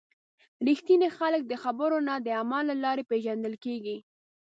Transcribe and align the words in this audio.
رښتیني 0.67 1.09
خلک 1.17 1.41
د 1.47 1.53
خبرو 1.63 1.97
نه، 2.07 2.15
د 2.25 2.27
عمل 2.39 2.63
له 2.71 2.75
لارې 2.83 3.03
پیژندل 3.11 3.53
کېږي. 3.65 3.97